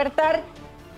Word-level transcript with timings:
despertar. 0.00 0.42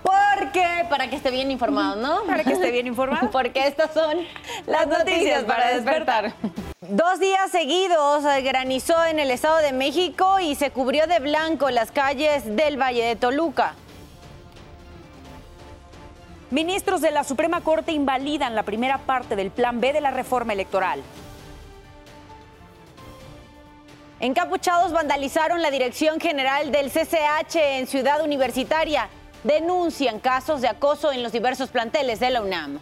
Porque, 0.03 0.85
para 0.89 1.09
que 1.09 1.15
esté 1.15 1.31
bien 1.31 1.49
informado, 1.49 1.95
¿no? 1.95 2.23
Para 2.23 2.43
que 2.43 2.53
esté 2.53 2.71
bien 2.71 2.87
informado. 2.87 3.29
Porque 3.31 3.67
estas 3.67 3.93
son 3.93 4.17
las 4.65 4.87
noticias 4.87 5.43
para 5.43 5.69
despertar. 5.69 6.33
Dos 6.81 7.19
días 7.19 7.49
seguidos 7.51 8.23
granizó 8.43 9.05
en 9.05 9.19
el 9.19 9.31
Estado 9.31 9.59
de 9.59 9.71
México 9.71 10.39
y 10.41 10.55
se 10.55 10.71
cubrió 10.71 11.07
de 11.07 11.19
blanco 11.19 11.69
las 11.69 11.91
calles 11.91 12.55
del 12.55 12.79
Valle 12.79 13.03
de 13.05 13.15
Toluca. 13.15 13.75
Ministros 16.51 17.01
de 17.01 17.11
la 17.11 17.23
Suprema 17.23 17.61
Corte 17.61 17.93
invalidan 17.93 18.55
la 18.55 18.63
primera 18.63 18.99
parte 18.99 19.35
del 19.35 19.49
Plan 19.49 19.79
B 19.79 19.93
de 19.93 20.01
la 20.01 20.11
reforma 20.11 20.53
electoral. 20.53 21.01
Encapuchados 24.23 24.93
vandalizaron 24.93 25.61
la 25.61 25.69
Dirección 25.69 26.17
General 26.17 26.71
del 26.71 26.89
CCH 26.89 27.57
en 27.57 27.87
Ciudad 27.87 28.23
Universitaria. 28.23 29.09
Denuncian 29.43 30.21
casos 30.21 30.61
de 30.61 30.69
acoso 30.69 31.11
en 31.11 31.23
los 31.23 31.33
diversos 31.33 31.69
planteles 31.69 32.21
de 32.21 32.29
la 32.29 32.41
UNAM. 32.41 32.79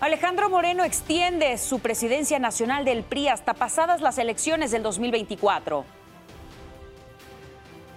Alejandro 0.00 0.48
Moreno 0.48 0.84
extiende 0.84 1.58
su 1.58 1.80
presidencia 1.80 2.38
nacional 2.38 2.86
del 2.86 3.02
PRI 3.02 3.28
hasta 3.28 3.52
pasadas 3.52 4.00
las 4.00 4.16
elecciones 4.16 4.70
del 4.70 4.82
2024. 4.82 5.84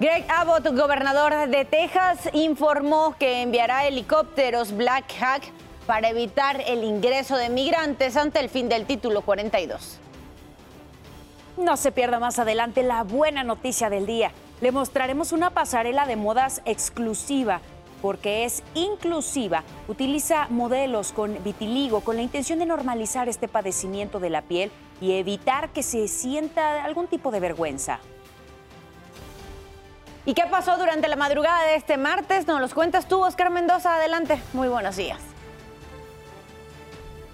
Greg 0.02 0.26
Abbott, 0.28 0.68
gobernador 0.76 1.48
de 1.48 1.64
Texas, 1.64 2.20
informó 2.34 3.16
que 3.18 3.44
enviará 3.44 3.88
helicópteros 3.88 4.74
Black 4.74 5.06
Hawk 5.22 5.44
para 5.88 6.10
evitar 6.10 6.62
el 6.68 6.84
ingreso 6.84 7.38
de 7.38 7.48
migrantes 7.48 8.18
ante 8.18 8.42
el 8.42 8.50
fin 8.50 8.68
del 8.68 8.86
título 8.86 9.22
42. 9.22 10.02
No 11.60 11.76
se 11.76 11.92
pierda 11.92 12.20
más 12.20 12.40
adelante 12.40 12.84
la 12.84 13.04
buena 13.04 13.44
noticia 13.44 13.90
del 13.90 14.06
día. 14.06 14.32
Le 14.62 14.72
mostraremos 14.72 15.34
una 15.34 15.50
pasarela 15.50 16.08
de 16.08 16.16
modas 16.16 16.62
exclusiva 16.64 17.60
porque 18.02 18.46
es 18.46 18.64
inclusiva. 18.76 19.64
Utiliza 19.90 20.48
modelos 20.50 21.12
con 21.12 21.44
vitiligo 21.44 22.00
con 22.00 22.16
la 22.16 22.22
intención 22.22 22.60
de 22.60 22.66
normalizar 22.66 23.28
este 23.28 23.50
padecimiento 23.50 24.22
de 24.22 24.30
la 24.30 24.42
piel 24.44 24.72
y 25.02 25.14
evitar 25.14 25.70
que 25.70 25.84
se 25.84 26.08
sienta 26.08 26.82
algún 26.86 27.08
tipo 27.08 27.30
de 27.30 27.42
vergüenza. 27.42 28.00
¿Y 30.26 30.34
qué 30.34 30.44
pasó 30.50 30.78
durante 30.78 31.10
la 31.10 31.18
madrugada 31.18 31.64
de 31.64 31.76
este 31.76 31.98
martes? 31.98 32.48
Nos 32.48 32.62
los 32.62 32.74
cuentas 32.74 33.06
tú, 33.08 33.22
Oscar 33.22 33.50
Mendoza. 33.50 33.96
Adelante. 33.96 34.42
Muy 34.54 34.70
buenos 34.70 34.96
días. 34.96 35.29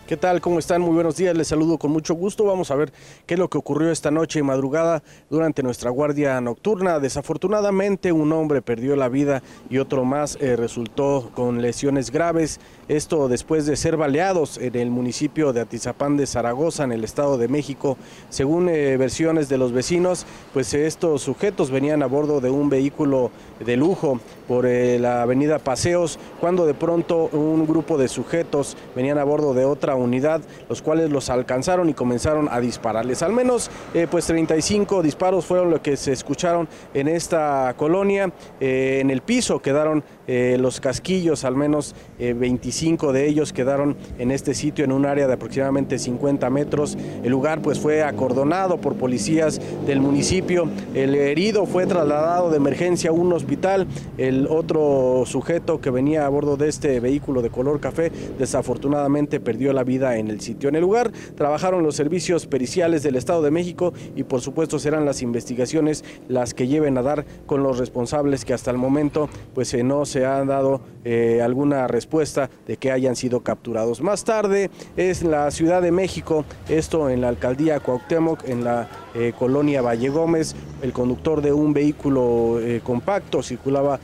¿Qué 0.08 0.18
tal? 0.18 0.40
¿Cómo 0.40 0.60
están? 0.60 0.84
Muy 0.84 0.94
buenos 0.94 1.16
días. 1.16 1.36
Les 1.36 1.48
saludo 1.48 1.80
con 1.80 1.90
mucho 1.90 2.14
gusto. 2.14 2.46
Vamos 2.46 2.70
a 2.70 2.76
ver 2.76 2.94
qué 3.26 3.34
es 3.34 3.40
lo 3.40 3.50
que 3.50 3.58
ocurrió 3.58 3.90
esta 3.90 4.12
noche 4.12 4.38
y 4.38 4.44
madrugada 4.44 5.02
durante 5.32 5.64
nuestra 5.64 5.90
guardia 5.90 6.40
nocturna. 6.42 7.00
Desafortunadamente, 7.00 8.12
un 8.12 8.32
hombre 8.32 8.62
perdió 8.62 8.96
la 8.96 9.10
vida 9.10 9.42
y 9.68 9.80
otro 9.80 10.06
más 10.06 10.38
eh, 10.40 10.56
resultó 10.58 11.32
con 11.34 11.60
lesiones 11.60 12.12
graves. 12.12 12.60
Esto 12.88 13.28
después 13.28 13.66
de 13.66 13.76
ser 13.76 13.98
baleados 13.98 14.60
en 14.60 14.76
el 14.76 14.92
municipio 14.92 15.54
de 15.54 15.62
Atizapán 15.62 16.18
de 16.18 16.28
Zaragoza, 16.28 16.84
en 16.84 16.92
el 16.92 17.04
Estado 17.04 17.40
de 17.40 17.48
México. 17.48 17.98
Según 18.30 18.70
eh, 18.70 18.98
versiones 18.98 19.50
de 19.50 19.58
los 19.58 19.72
vecinos, 19.72 20.28
pues 20.54 20.72
estos 20.76 21.24
sujetos 21.24 21.72
venían 21.72 22.04
a 22.04 22.06
bordo 22.06 22.42
de 22.42 22.52
un 22.52 22.70
vehículo 22.70 23.32
de 23.60 23.76
lujo 23.76 24.20
por 24.48 24.68
eh, 24.68 25.00
la 25.00 25.24
avenida 25.24 25.58
Paseos, 25.58 26.20
cuando 26.40 26.68
de 26.68 26.76
pronto 26.76 27.28
un 27.34 27.66
grupo 27.66 27.98
de 27.98 28.08
sujetos 28.08 28.78
venían 28.96 29.18
a 29.18 29.24
bordo 29.24 29.56
de 29.56 29.66
otra 29.66 29.95
unidad, 29.96 30.42
los 30.70 30.82
cuales 30.82 31.10
los 31.10 31.30
alcanzaron 31.30 31.90
y 31.90 31.94
comenzaron 31.94 32.48
a 32.52 32.60
dispararles. 32.60 33.22
Al 33.22 33.34
menos 33.34 33.70
eh, 33.94 34.08
pues 34.10 34.26
35 34.26 35.02
disparos 35.02 35.46
fueron 35.46 35.70
lo 35.70 35.82
que 35.82 35.98
se 35.98 36.12
escucharon 36.12 36.68
en 36.94 37.08
esta 37.08 37.74
colonia. 37.78 38.32
Eh, 38.60 39.00
en 39.02 39.10
el 39.10 39.22
piso 39.22 39.62
quedaron 39.62 40.04
eh, 40.28 40.58
los 40.60 40.80
casquillos, 40.80 41.44
al 41.44 41.56
menos 41.56 41.96
25 42.20 43.14
de 43.14 43.28
ellos 43.28 43.54
quedaron 43.54 43.96
en 44.18 44.32
este 44.32 44.54
sitio 44.54 44.86
en 44.86 44.92
un 44.92 45.06
área 45.06 45.28
de 45.28 45.34
aproximadamente 45.34 46.00
50 46.00 46.50
metros. 46.50 46.98
El 47.24 47.32
lugar 47.32 47.62
pues 47.62 47.80
fue 47.80 48.04
acordonado 48.04 48.78
por 48.78 48.96
policías 48.96 49.60
del 49.86 50.00
municipio. 50.00 50.70
El 50.94 51.16
herido 51.16 51.66
fue 51.66 51.86
trasladado 51.86 52.50
de 52.50 52.58
emergencia 52.58 53.10
a 53.10 53.14
un 53.14 53.32
hospital. 53.34 53.88
El 54.18 54.48
otro 54.48 55.24
sujeto 55.26 55.82
que 55.82 55.90
venía 55.90 56.26
a 56.26 56.30
bordo 56.30 56.58
de 56.58 56.70
este 56.70 57.00
vehículo 57.00 57.42
de 57.42 57.50
color 57.50 57.80
café 57.80 58.12
desafortunadamente 58.38 59.40
perdió 59.40 59.74
la 59.74 59.84
vida 59.84 60.18
en 60.18 60.30
el 60.30 60.42
sitio. 60.42 60.70
En 60.70 60.76
el 60.76 60.82
lugar 60.82 61.12
trabajaron 61.36 61.84
los 61.84 61.96
servicios 61.96 62.48
periciales 62.48 63.04
del 63.04 63.16
Estado 63.16 63.42
de 63.42 63.52
México 63.52 63.94
y 64.16 64.24
por 64.24 64.42
supuesto 64.42 64.80
serán 64.80 65.06
las 65.06 65.22
investigaciones 65.22 66.04
las 66.28 66.54
que 66.54 66.68
lleven 66.68 66.98
a 66.98 67.02
dar 67.02 67.26
con 67.46 67.64
los 67.64 67.78
responsables 67.78 68.46
que 68.46 68.54
hasta 68.54 68.72
el 68.72 68.78
momento 68.78 69.30
pues 69.54 69.74
eh, 69.74 69.84
no 69.84 70.06
se 70.06 70.15
ha 70.24 70.46
dado 70.46 70.82
eh, 71.08 71.42
alguna 71.44 71.88
respuesta 71.88 72.50
de 72.66 72.78
que 72.78 72.92
hayan 72.92 73.16
sido 73.16 73.42
capturados. 73.42 74.02
Más 74.02 74.24
tarde 74.24 74.72
es 74.98 75.22
la 75.22 75.52
Ciudad 75.52 75.82
de 75.82 75.92
México, 75.92 76.46
esto 76.68 77.10
en 77.10 77.22
la 77.22 77.28
alcaldía 77.28 77.80
Cuauhtémoc, 77.80 78.48
en 78.48 78.64
la 78.64 78.88
eh, 79.14 79.34
colonia 79.38 79.82
Valle 79.82 80.10
Gómez, 80.10 80.56
el 80.82 80.94
conductor 80.94 81.42
de 81.42 81.54
un 81.54 81.74
vehículo 81.74 82.60
compacto 82.84 83.44
circulaba 83.44 84.00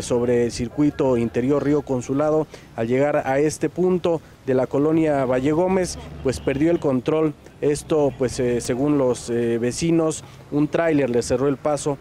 sobre 0.00 0.44
el 0.44 0.52
circuito 0.52 1.16
interior 1.16 1.64
Río 1.64 1.82
Consulado. 1.82 2.46
Al 2.76 2.86
llegar 2.86 3.22
a 3.26 3.38
este 3.38 3.68
punto 3.68 4.20
de 4.46 4.54
la 4.54 4.66
colonia 4.66 5.24
Valle 5.24 5.52
Gómez, 5.52 5.98
pues 6.22 6.40
perdió 6.40 6.70
el 6.70 6.80
control. 6.80 7.34
Esto, 7.60 8.12
pues 8.18 8.40
según 8.58 8.98
los 8.98 9.30
vecinos, 9.30 10.24
un 10.50 10.68
tráiler 10.68 11.10
le 11.10 11.22
cerró 11.22 11.48
el 11.48 11.56
paso 11.56 11.98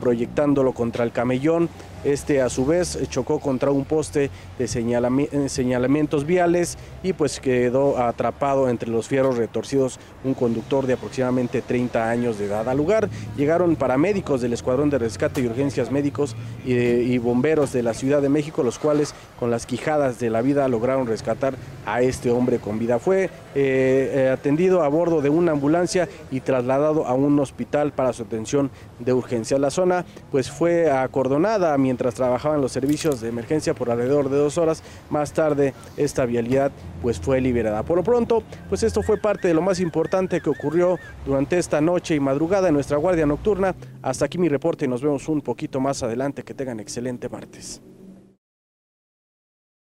proyectándolo 0.00 0.72
contra 0.72 1.04
el 1.04 1.12
camellón. 1.12 1.68
Este 2.06 2.40
a 2.40 2.48
su 2.48 2.64
vez 2.64 2.96
chocó 3.08 3.40
contra 3.40 3.72
un 3.72 3.84
poste 3.84 4.30
de 4.60 4.68
señalamientos 4.68 6.24
viales 6.24 6.78
y 7.02 7.14
pues 7.14 7.40
quedó 7.40 7.98
atrapado 7.98 8.68
entre 8.68 8.90
los 8.90 9.08
fierros 9.08 9.36
retorcidos 9.36 9.98
un 10.22 10.34
conductor 10.34 10.86
de 10.86 10.92
aproximadamente 10.92 11.62
30 11.62 12.08
años 12.08 12.38
de 12.38 12.46
edad. 12.46 12.68
Al 12.68 12.76
lugar 12.76 13.08
llegaron 13.36 13.74
paramédicos 13.74 14.40
del 14.40 14.52
Escuadrón 14.52 14.88
de 14.88 14.98
Rescate 14.98 15.40
y 15.40 15.46
Urgencias 15.46 15.90
Médicos 15.90 16.36
y, 16.64 17.18
bomberos 17.18 17.72
de 17.72 17.82
la 17.82 17.92
Ciudad 17.92 18.22
de 18.22 18.28
México, 18.28 18.62
los 18.62 18.78
cuales 18.78 19.12
con 19.40 19.50
las 19.50 19.66
quijadas 19.66 20.20
de 20.20 20.30
la 20.30 20.42
vida 20.42 20.68
lograron 20.68 21.08
rescatar 21.08 21.54
a 21.86 22.02
este 22.02 22.30
hombre 22.30 22.60
con 22.60 22.78
vida. 22.78 23.00
Fue 23.00 23.24
eh, 23.24 23.30
eh, 23.56 24.30
atendido 24.32 24.84
a 24.84 24.88
bordo 24.88 25.22
de 25.22 25.28
una 25.28 25.52
ambulancia 25.52 26.08
y 26.30 26.38
trasladado 26.38 27.04
a 27.04 27.14
un 27.14 27.36
hospital 27.40 27.92
para 27.92 28.12
su 28.12 28.22
atención 28.22 28.70
de 29.00 29.12
urgencia. 29.12 29.58
La 29.58 29.70
zona 29.70 30.04
pues 30.30 30.52
fue 30.52 30.88
acordonada 30.88 31.76
mientras 31.78 31.95
mientras 31.96 32.14
trabajaban 32.14 32.60
los 32.60 32.72
servicios 32.72 33.22
de 33.22 33.30
emergencia 33.30 33.72
por 33.72 33.90
alrededor 33.90 34.28
de 34.28 34.36
dos 34.36 34.58
horas. 34.58 34.82
Más 35.08 35.32
tarde 35.32 35.72
esta 35.96 36.26
vialidad 36.26 36.70
pues 37.00 37.18
fue 37.18 37.40
liberada. 37.40 37.82
Por 37.84 37.96
lo 37.96 38.04
pronto, 38.04 38.42
pues 38.68 38.82
esto 38.82 39.02
fue 39.02 39.16
parte 39.16 39.48
de 39.48 39.54
lo 39.54 39.62
más 39.62 39.80
importante 39.80 40.42
que 40.42 40.50
ocurrió 40.50 40.98
durante 41.24 41.56
esta 41.56 41.80
noche 41.80 42.14
y 42.14 42.20
madrugada 42.20 42.68
en 42.68 42.74
nuestra 42.74 42.98
guardia 42.98 43.24
nocturna. 43.24 43.74
Hasta 44.02 44.26
aquí 44.26 44.36
mi 44.36 44.50
reporte 44.50 44.84
y 44.84 44.88
nos 44.88 45.00
vemos 45.00 45.26
un 45.28 45.40
poquito 45.40 45.80
más 45.80 46.02
adelante. 46.02 46.44
Que 46.44 46.52
tengan 46.52 46.80
excelente 46.80 47.30
martes. 47.30 47.80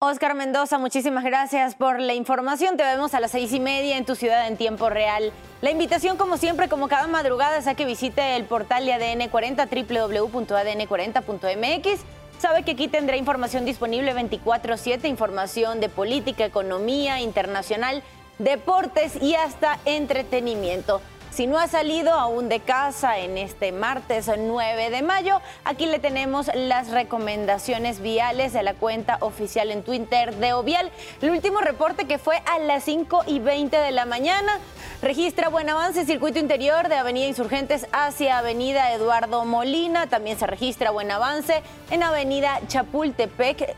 Oscar 0.05 0.35
Mendoza, 0.35 0.79
muchísimas 0.79 1.23
gracias 1.23 1.75
por 1.75 2.01
la 2.01 2.13
información. 2.13 2.75
Te 2.75 2.83
vemos 2.83 3.13
a 3.13 3.21
las 3.21 3.31
seis 3.31 3.53
y 3.53 3.61
media 3.61 3.95
en 3.95 4.03
tu 4.03 4.15
ciudad 4.15 4.49
en 4.49 4.57
tiempo 4.57 4.89
real. 4.89 5.31
La 5.61 5.71
invitación, 5.71 6.17
como 6.17 6.35
siempre, 6.35 6.67
como 6.67 6.89
cada 6.89 7.07
madrugada, 7.07 7.55
es 7.55 7.67
a 7.67 7.75
que 7.75 7.85
visite 7.85 8.35
el 8.35 8.43
portal 8.43 8.85
de 8.85 8.91
ADN 8.91 9.29
40, 9.29 9.65
www.adn40.mx. 9.65 12.01
Sabe 12.37 12.63
que 12.63 12.71
aquí 12.71 12.89
tendrá 12.89 13.15
información 13.15 13.63
disponible 13.63 14.13
24-7, 14.13 15.07
información 15.07 15.79
de 15.79 15.87
política, 15.87 16.43
economía, 16.43 17.21
internacional, 17.21 18.03
deportes 18.39 19.15
y 19.21 19.35
hasta 19.35 19.79
entretenimiento. 19.85 20.99
Si 21.33 21.47
no 21.47 21.57
ha 21.57 21.67
salido 21.67 22.13
aún 22.13 22.47
de 22.47 22.59
casa 22.59 23.17
en 23.17 23.39
este 23.39 23.71
martes 23.71 24.29
9 24.37 24.91
de 24.91 25.01
mayo, 25.01 25.41
aquí 25.63 25.87
le 25.87 25.97
tenemos 25.97 26.51
las 26.53 26.91
recomendaciones 26.91 28.01
viales 28.01 28.53
de 28.53 28.61
la 28.61 28.75
cuenta 28.75 29.17
oficial 29.19 29.71
en 29.71 29.81
Twitter 29.81 30.35
de 30.35 30.53
Ovial. 30.53 30.91
El 31.23 31.31
último 31.31 31.59
reporte 31.59 32.05
que 32.05 32.19
fue 32.19 32.37
a 32.45 32.59
las 32.59 32.83
5 32.83 33.23
y 33.25 33.39
20 33.39 33.75
de 33.75 33.91
la 33.91 34.05
mañana. 34.05 34.59
Registra 35.01 35.49
buen 35.49 35.67
avance 35.71 36.05
circuito 36.05 36.37
interior 36.37 36.87
de 36.87 36.97
Avenida 36.97 37.25
Insurgentes 37.25 37.87
hacia 37.91 38.37
Avenida 38.37 38.93
Eduardo 38.93 39.43
Molina. 39.43 40.05
También 40.05 40.37
se 40.37 40.45
registra 40.45 40.91
buen 40.91 41.09
avance 41.09 41.63
en 41.89 42.03
Avenida 42.03 42.61
Chapultepec 42.67 43.75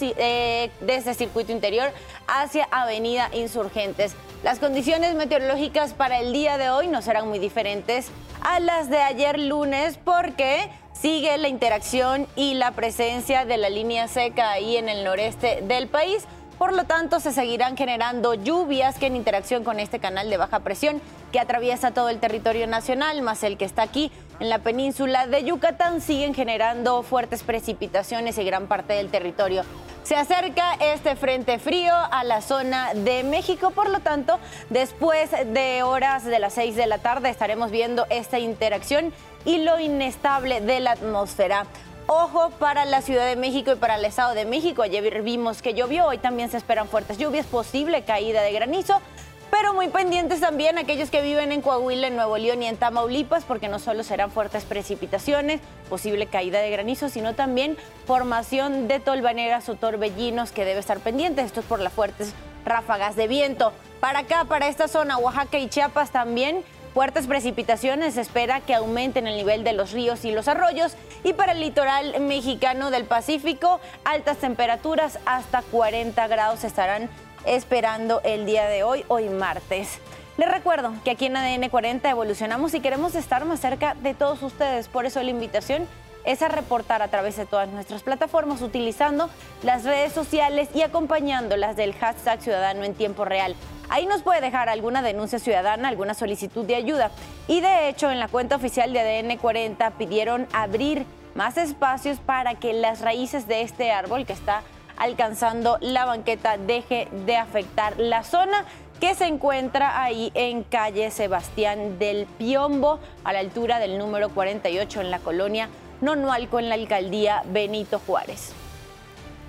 eh, 0.00 0.70
desde 0.80 1.14
circuito 1.14 1.52
interior 1.52 1.90
hacia 2.26 2.68
Avenida 2.70 3.30
Insurgentes. 3.32 4.14
Las 4.42 4.58
condiciones 4.58 5.14
meteorológicas 5.14 5.92
para 5.92 6.20
el 6.20 6.32
día 6.32 6.58
de 6.58 6.70
hoy 6.70 6.86
no 6.86 7.02
serán 7.02 7.28
muy 7.28 7.38
diferentes 7.38 8.08
a 8.40 8.60
las 8.60 8.88
de 8.88 8.98
ayer 8.98 9.38
lunes 9.38 9.98
porque 10.04 10.70
sigue 10.92 11.36
la 11.38 11.48
interacción 11.48 12.26
y 12.34 12.54
la 12.54 12.72
presencia 12.72 13.44
de 13.44 13.56
la 13.56 13.68
línea 13.68 14.08
seca 14.08 14.50
ahí 14.50 14.76
en 14.76 14.88
el 14.88 15.04
noreste 15.04 15.62
del 15.62 15.88
país. 15.88 16.24
Por 16.58 16.72
lo 16.72 16.84
tanto, 16.84 17.20
se 17.20 17.32
seguirán 17.32 17.76
generando 17.76 18.34
lluvias 18.34 18.98
que 18.98 19.06
en 19.06 19.14
interacción 19.14 19.62
con 19.62 19.78
este 19.78 20.00
canal 20.00 20.28
de 20.28 20.38
baja 20.38 20.60
presión 20.60 21.00
que 21.30 21.38
atraviesa 21.38 21.92
todo 21.92 22.08
el 22.08 22.18
territorio 22.18 22.66
nacional, 22.66 23.22
más 23.22 23.44
el 23.44 23.56
que 23.56 23.64
está 23.64 23.82
aquí 23.82 24.10
en 24.40 24.48
la 24.48 24.58
península 24.60 25.26
de 25.26 25.44
Yucatán 25.44 26.00
siguen 26.00 26.34
generando 26.34 27.02
fuertes 27.02 27.42
precipitaciones 27.42 28.38
y 28.38 28.44
gran 28.44 28.66
parte 28.66 28.94
del 28.94 29.10
territorio. 29.10 29.64
Se 30.04 30.16
acerca 30.16 30.74
este 30.80 31.16
frente 31.16 31.58
frío 31.58 31.92
a 31.94 32.24
la 32.24 32.40
zona 32.40 32.94
de 32.94 33.24
México, 33.24 33.72
por 33.72 33.90
lo 33.90 34.00
tanto, 34.00 34.38
después 34.70 35.30
de 35.30 35.82
horas 35.82 36.24
de 36.24 36.38
las 36.38 36.54
6 36.54 36.76
de 36.76 36.86
la 36.86 36.98
tarde 36.98 37.28
estaremos 37.28 37.70
viendo 37.70 38.06
esta 38.08 38.38
interacción 38.38 39.12
y 39.44 39.58
lo 39.58 39.78
inestable 39.78 40.60
de 40.60 40.80
la 40.80 40.92
atmósfera. 40.92 41.66
Ojo 42.06 42.48
para 42.58 42.86
la 42.86 43.02
Ciudad 43.02 43.26
de 43.26 43.36
México 43.36 43.70
y 43.72 43.74
para 43.74 43.96
el 43.96 44.04
Estado 44.06 44.32
de 44.32 44.46
México. 44.46 44.80
Ayer 44.80 45.20
vimos 45.20 45.60
que 45.60 45.74
llovió, 45.74 46.06
hoy 46.06 46.16
también 46.16 46.50
se 46.50 46.56
esperan 46.56 46.88
fuertes 46.88 47.18
lluvias, 47.18 47.44
posible 47.44 48.02
caída 48.02 48.40
de 48.40 48.52
granizo. 48.52 49.02
Pero 49.50 49.72
muy 49.72 49.88
pendientes 49.88 50.40
también 50.40 50.78
aquellos 50.78 51.10
que 51.10 51.22
viven 51.22 51.52
en 51.52 51.62
Coahuila, 51.62 52.08
en 52.08 52.16
Nuevo 52.16 52.36
León 52.36 52.62
y 52.62 52.66
en 52.66 52.76
Tamaulipas, 52.76 53.44
porque 53.44 53.68
no 53.68 53.78
solo 53.78 54.02
serán 54.02 54.30
fuertes 54.30 54.64
precipitaciones, 54.64 55.60
posible 55.88 56.26
caída 56.26 56.60
de 56.60 56.70
granizo, 56.70 57.08
sino 57.08 57.34
también 57.34 57.76
formación 58.06 58.88
de 58.88 59.00
tolvaneras 59.00 59.68
o 59.68 59.74
torbellinos 59.74 60.52
que 60.52 60.64
debe 60.64 60.80
estar 60.80 60.98
pendiente. 61.00 61.42
Esto 61.42 61.60
es 61.60 61.66
por 61.66 61.80
las 61.80 61.92
fuertes 61.92 62.34
ráfagas 62.64 63.16
de 63.16 63.26
viento. 63.26 63.72
Para 64.00 64.20
acá, 64.20 64.44
para 64.44 64.68
esta 64.68 64.86
zona, 64.86 65.18
Oaxaca 65.18 65.58
y 65.58 65.68
Chiapas 65.68 66.10
también, 66.10 66.62
fuertes 66.92 67.26
precipitaciones. 67.26 68.14
Se 68.14 68.20
espera 68.20 68.60
que 68.60 68.74
aumenten 68.74 69.26
el 69.26 69.36
nivel 69.36 69.64
de 69.64 69.72
los 69.72 69.92
ríos 69.92 70.24
y 70.24 70.30
los 70.30 70.46
arroyos. 70.46 70.94
Y 71.24 71.32
para 71.32 71.52
el 71.52 71.60
litoral 71.60 72.20
mexicano 72.20 72.90
del 72.90 73.04
Pacífico, 73.04 73.80
altas 74.04 74.36
temperaturas 74.36 75.18
hasta 75.24 75.62
40 75.62 76.26
grados 76.28 76.64
estarán 76.64 77.08
esperando 77.54 78.20
el 78.24 78.46
día 78.46 78.66
de 78.66 78.82
hoy, 78.82 79.04
hoy 79.08 79.28
martes. 79.28 79.98
Les 80.36 80.50
recuerdo 80.50 80.92
que 81.02 81.10
aquí 81.10 81.26
en 81.26 81.36
ADN 81.36 81.68
40 81.68 82.08
evolucionamos 82.10 82.74
y 82.74 82.80
queremos 82.80 83.14
estar 83.14 83.44
más 83.44 83.60
cerca 83.60 83.94
de 83.94 84.14
todos 84.14 84.42
ustedes. 84.42 84.88
Por 84.88 85.06
eso 85.06 85.22
la 85.22 85.30
invitación 85.30 85.86
es 86.24 86.42
a 86.42 86.48
reportar 86.48 87.02
a 87.02 87.08
través 87.08 87.36
de 87.36 87.46
todas 87.46 87.68
nuestras 87.68 88.02
plataformas 88.02 88.60
utilizando 88.60 89.30
las 89.62 89.84
redes 89.84 90.12
sociales 90.12 90.68
y 90.74 90.82
acompañándolas 90.82 91.74
del 91.74 91.94
hashtag 91.94 92.40
Ciudadano 92.42 92.84
en 92.84 92.94
tiempo 92.94 93.24
real. 93.24 93.56
Ahí 93.88 94.04
nos 94.04 94.22
puede 94.22 94.42
dejar 94.42 94.68
alguna 94.68 95.00
denuncia 95.00 95.38
ciudadana, 95.38 95.88
alguna 95.88 96.12
solicitud 96.12 96.66
de 96.66 96.74
ayuda. 96.74 97.10
Y 97.46 97.62
de 97.62 97.88
hecho, 97.88 98.10
en 98.10 98.20
la 98.20 98.28
cuenta 98.28 98.56
oficial 98.56 98.92
de 98.92 99.00
ADN 99.00 99.38
40 99.38 99.90
pidieron 99.92 100.46
abrir 100.52 101.06
más 101.34 101.56
espacios 101.56 102.18
para 102.18 102.56
que 102.56 102.74
las 102.74 103.00
raíces 103.00 103.48
de 103.48 103.62
este 103.62 103.90
árbol 103.90 104.26
que 104.26 104.34
está 104.34 104.62
alcanzando 104.98 105.78
la 105.80 106.04
banqueta 106.04 106.58
deje 106.58 107.08
de 107.26 107.36
afectar 107.36 107.98
la 107.98 108.24
zona 108.24 108.64
que 109.00 109.14
se 109.14 109.26
encuentra 109.26 110.02
ahí 110.02 110.32
en 110.34 110.64
calle 110.64 111.10
Sebastián 111.10 111.98
del 111.98 112.26
Piombo, 112.26 112.98
a 113.24 113.32
la 113.32 113.38
altura 113.38 113.78
del 113.78 113.96
número 113.96 114.28
48 114.30 115.00
en 115.00 115.10
la 115.10 115.20
colonia 115.20 115.68
Nonualco, 116.00 116.58
en 116.58 116.68
la 116.68 116.74
alcaldía 116.74 117.42
Benito 117.46 118.00
Juárez. 118.04 118.52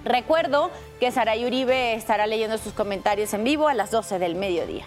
Recuerdo 0.05 0.71
que 0.99 1.11
Saray 1.11 1.45
Uribe 1.45 1.93
estará 1.93 2.27
leyendo 2.27 2.57
sus 2.57 2.73
comentarios 2.73 3.33
en 3.33 3.43
vivo 3.43 3.67
a 3.67 3.73
las 3.73 3.91
12 3.91 4.19
del 4.19 4.35
mediodía. 4.35 4.85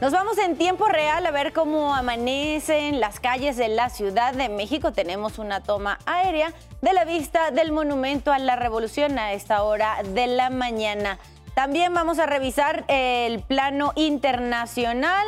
Nos 0.00 0.12
vamos 0.12 0.38
en 0.38 0.56
tiempo 0.56 0.86
real 0.88 1.26
a 1.26 1.30
ver 1.30 1.52
cómo 1.52 1.94
amanecen 1.94 3.00
las 3.00 3.20
calles 3.20 3.58
de 3.58 3.68
la 3.68 3.90
Ciudad 3.90 4.32
de 4.32 4.48
México. 4.48 4.92
Tenemos 4.92 5.38
una 5.38 5.62
toma 5.62 5.98
aérea 6.06 6.54
de 6.80 6.94
la 6.94 7.04
vista 7.04 7.50
del 7.50 7.70
Monumento 7.70 8.32
a 8.32 8.38
la 8.38 8.56
Revolución 8.56 9.18
a 9.18 9.34
esta 9.34 9.62
hora 9.62 9.98
de 10.02 10.26
la 10.26 10.48
mañana. 10.48 11.18
También 11.54 11.92
vamos 11.92 12.18
a 12.18 12.24
revisar 12.24 12.86
el 12.88 13.42
plano 13.42 13.92
internacional 13.94 15.26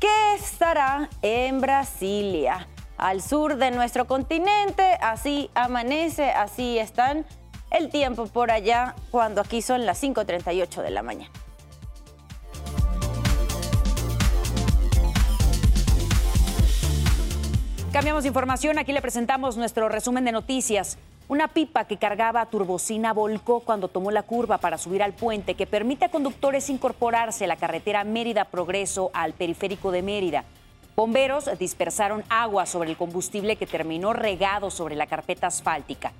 que 0.00 0.34
estará 0.34 1.10
en 1.20 1.60
Brasilia, 1.60 2.68
al 2.96 3.20
sur 3.20 3.56
de 3.56 3.70
nuestro 3.70 4.06
continente. 4.06 4.96
Así 5.02 5.50
amanece, 5.54 6.30
así 6.30 6.78
están 6.78 7.26
el 7.70 7.90
tiempo 7.90 8.24
por 8.28 8.50
allá 8.50 8.94
cuando 9.10 9.42
aquí 9.42 9.60
son 9.60 9.84
las 9.84 10.02
5.38 10.02 10.80
de 10.80 10.90
la 10.90 11.02
mañana. 11.02 11.45
Cambiamos 17.92 18.26
información, 18.26 18.78
aquí 18.78 18.92
le 18.92 19.00
presentamos 19.00 19.56
nuestro 19.56 19.88
resumen 19.88 20.24
de 20.24 20.32
noticias. 20.32 20.98
Una 21.28 21.48
pipa 21.48 21.86
que 21.86 21.96
cargaba 21.96 22.44
turbocina 22.46 23.12
volcó 23.12 23.60
cuando 23.60 23.88
tomó 23.88 24.10
la 24.10 24.22
curva 24.22 24.58
para 24.58 24.76
subir 24.76 25.02
al 25.02 25.14
puente 25.14 25.54
que 25.54 25.66
permite 25.66 26.04
a 26.04 26.10
conductores 26.10 26.68
incorporarse 26.68 27.44
a 27.44 27.48
la 27.48 27.56
carretera 27.56 28.04
Mérida 28.04 28.44
Progreso 28.44 29.10
al 29.14 29.32
periférico 29.32 29.92
de 29.92 30.02
Mérida. 30.02 30.44
Bomberos 30.94 31.48
dispersaron 31.58 32.22
agua 32.28 32.66
sobre 32.66 32.90
el 32.90 32.96
combustible 32.96 33.56
que 33.56 33.66
terminó 33.66 34.12
regado 34.12 34.70
sobre 34.70 34.94
la 34.94 35.06
carpeta 35.06 35.46
asfáltica. 35.46 36.12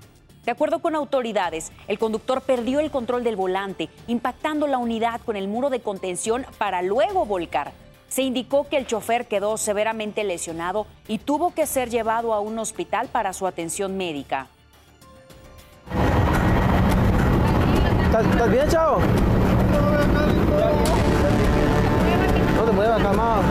De 0.45 0.53
acuerdo 0.53 0.79
con 0.79 0.95
autoridades, 0.95 1.73
el 1.89 1.99
conductor 1.99 2.41
perdió 2.41 2.81
el 2.81 2.91
control 2.91 3.25
del 3.25 3.37
volante, 3.37 3.89
impactando 4.07 4.67
la 4.67 4.79
unidad 4.79 5.21
con 5.23 5.37
el 5.37 5.49
muro 5.49 5.69
de 5.71 5.81
contención 5.81 6.47
para 6.59 6.83
luego 6.83 7.27
volcar. 7.27 7.73
Se 8.17 8.23
indicó 8.23 8.67
que 8.67 8.79
el 8.79 8.87
chofer 8.87 9.29
quedó 9.29 9.59
severamente 9.59 10.25
lesionado 10.25 10.87
y 11.07 11.19
tuvo 11.19 11.53
que 11.53 11.67
ser 11.67 11.91
llevado 11.91 12.33
a 12.33 12.41
un 12.41 12.59
hospital 12.59 13.09
para 13.09 13.35
su 13.35 13.47
atención 13.47 13.99
médica. 13.99 14.47
¿Estás, 18.07 18.51
bien, 18.51 18.67
chavo? 18.71 19.01
No 22.57 22.65
te 22.65 22.73
muevas, 22.73 23.03
calmado. 23.03 23.43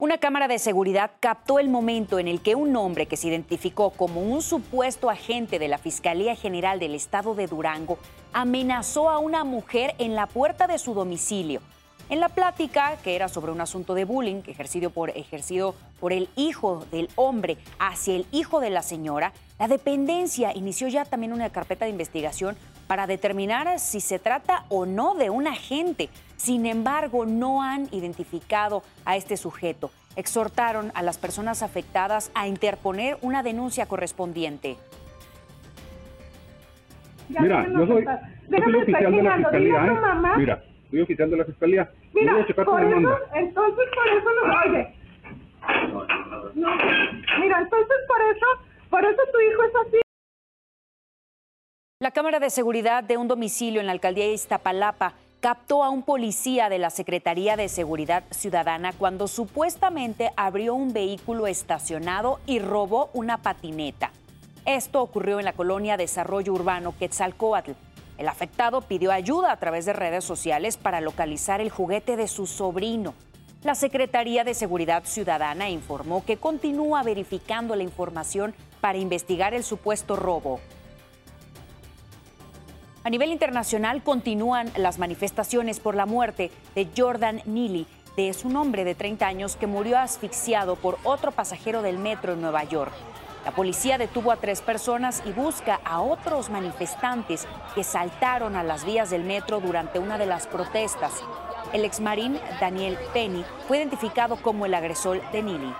Una 0.00 0.18
cámara 0.18 0.48
de 0.48 0.58
seguridad 0.58 1.12
captó 1.20 1.60
el 1.60 1.68
momento 1.68 2.18
en 2.18 2.26
el 2.26 2.40
que 2.40 2.56
un 2.56 2.74
hombre 2.74 3.06
que 3.06 3.16
se 3.16 3.28
identificó 3.28 3.90
como 3.90 4.22
un 4.22 4.42
supuesto 4.42 5.08
agente 5.08 5.60
de 5.60 5.68
la 5.68 5.78
Fiscalía 5.78 6.34
General 6.34 6.80
del 6.80 6.96
Estado 6.96 7.36
de 7.36 7.46
Durango 7.46 7.96
amenazó 8.32 9.08
a 9.08 9.20
una 9.20 9.44
mujer 9.44 9.94
en 9.98 10.16
la 10.16 10.26
puerta 10.26 10.66
de 10.66 10.80
su 10.80 10.94
domicilio. 10.94 11.60
En 12.10 12.18
la 12.18 12.28
plática, 12.28 12.96
que 13.04 13.14
era 13.14 13.28
sobre 13.28 13.52
un 13.52 13.60
asunto 13.60 13.94
de 13.94 14.04
bullying 14.04 14.42
ejercido 14.48 14.90
por, 14.90 15.10
ejercido 15.10 15.76
por 16.00 16.12
el 16.12 16.28
hijo 16.34 16.84
del 16.90 17.08
hombre 17.14 17.56
hacia 17.78 18.16
el 18.16 18.26
hijo 18.32 18.58
de 18.58 18.68
la 18.68 18.82
señora, 18.82 19.32
la 19.60 19.68
dependencia 19.68 20.50
inició 20.52 20.88
ya 20.88 21.04
también 21.04 21.32
una 21.32 21.50
carpeta 21.50 21.84
de 21.84 21.92
investigación 21.92 22.56
para 22.88 23.06
determinar 23.06 23.78
si 23.78 24.00
se 24.00 24.18
trata 24.18 24.64
o 24.70 24.86
no 24.86 25.14
de 25.14 25.30
un 25.30 25.46
agente. 25.46 26.08
Sin 26.36 26.66
embargo, 26.66 27.26
no 27.26 27.62
han 27.62 27.86
identificado 27.92 28.82
a 29.04 29.14
este 29.14 29.36
sujeto. 29.36 29.92
Exhortaron 30.16 30.90
a 30.94 31.02
las 31.02 31.16
personas 31.16 31.62
afectadas 31.62 32.32
a 32.34 32.48
interponer 32.48 33.18
una 33.22 33.44
denuncia 33.44 33.86
correspondiente. 33.86 34.78
Mira, 37.28 37.68
yo 37.68 37.86
soy, 37.86 38.04
oficial 38.74 39.12
de 39.12 39.22
la 39.22 39.36
fiscalía, 39.36 39.86
¿eh? 39.86 39.92
Mira, 40.38 40.64
soy 40.90 41.00
oficial 41.02 41.30
de 41.30 41.36
la 41.36 41.44
fiscalía. 41.44 41.90
Mira, 42.12 42.32
por 42.64 42.82
eso, 42.82 43.18
entonces 43.34 43.88
por 43.94 44.08
eso 44.08 44.28
no, 44.34 44.54
oye. 44.66 44.94
mira, 47.40 47.60
entonces 47.60 47.96
por 48.08 48.20
eso, 48.22 48.46
por 48.90 49.04
eso 49.04 49.22
tu 49.32 49.40
hijo 49.40 49.62
es 49.64 49.74
así. 49.86 50.00
La 52.00 52.10
cámara 52.10 52.40
de 52.40 52.50
seguridad 52.50 53.04
de 53.04 53.16
un 53.16 53.28
domicilio 53.28 53.80
en 53.80 53.86
la 53.86 53.92
alcaldía 53.92 54.24
de 54.24 54.32
Iztapalapa 54.32 55.14
captó 55.40 55.84
a 55.84 55.90
un 55.90 56.02
policía 56.02 56.68
de 56.68 56.78
la 56.78 56.90
Secretaría 56.90 57.56
de 57.56 57.68
Seguridad 57.68 58.24
Ciudadana 58.30 58.92
cuando 58.92 59.28
supuestamente 59.28 60.30
abrió 60.36 60.74
un 60.74 60.92
vehículo 60.92 61.46
estacionado 61.46 62.40
y 62.46 62.58
robó 62.58 63.10
una 63.14 63.38
patineta. 63.38 64.12
Esto 64.66 65.02
ocurrió 65.02 65.38
en 65.38 65.46
la 65.46 65.54
colonia 65.54 65.96
Desarrollo 65.96 66.52
Urbano 66.52 66.94
Quetzalcoatl. 66.98 67.72
El 68.20 68.28
afectado 68.28 68.82
pidió 68.82 69.12
ayuda 69.12 69.50
a 69.50 69.56
través 69.56 69.86
de 69.86 69.94
redes 69.94 70.24
sociales 70.24 70.76
para 70.76 71.00
localizar 71.00 71.62
el 71.62 71.70
juguete 71.70 72.18
de 72.18 72.28
su 72.28 72.46
sobrino. 72.46 73.14
La 73.62 73.74
Secretaría 73.74 74.44
de 74.44 74.52
Seguridad 74.52 75.04
Ciudadana 75.06 75.70
informó 75.70 76.22
que 76.22 76.36
continúa 76.36 77.02
verificando 77.02 77.74
la 77.76 77.82
información 77.82 78.54
para 78.82 78.98
investigar 78.98 79.54
el 79.54 79.64
supuesto 79.64 80.16
robo. 80.16 80.60
A 83.04 83.08
nivel 83.08 83.30
internacional 83.30 84.02
continúan 84.02 84.70
las 84.76 84.98
manifestaciones 84.98 85.80
por 85.80 85.94
la 85.94 86.04
muerte 86.04 86.50
de 86.74 86.90
Jordan 86.94 87.40
Neely, 87.46 87.86
de 88.18 88.34
su 88.34 88.48
hombre 88.48 88.84
de 88.84 88.94
30 88.94 89.26
años 89.26 89.56
que 89.56 89.66
murió 89.66 89.98
asfixiado 89.98 90.76
por 90.76 90.98
otro 91.04 91.32
pasajero 91.32 91.80
del 91.80 91.96
metro 91.96 92.34
en 92.34 92.42
Nueva 92.42 92.64
York. 92.64 92.92
La 93.44 93.52
policía 93.52 93.96
detuvo 93.96 94.32
a 94.32 94.36
tres 94.36 94.60
personas 94.60 95.22
y 95.24 95.32
busca 95.32 95.80
a 95.84 96.00
otros 96.00 96.50
manifestantes 96.50 97.46
que 97.74 97.84
saltaron 97.84 98.54
a 98.54 98.62
las 98.62 98.84
vías 98.84 99.10
del 99.10 99.24
metro 99.24 99.60
durante 99.60 99.98
una 99.98 100.18
de 100.18 100.26
las 100.26 100.46
protestas. 100.46 101.12
El 101.72 101.84
exmarín 101.84 102.38
Daniel 102.60 102.98
Penny 103.12 103.44
fue 103.66 103.78
identificado 103.78 104.36
como 104.36 104.66
el 104.66 104.74
agresor 104.74 105.22
de 105.30 105.42
Nini. 105.42 105.74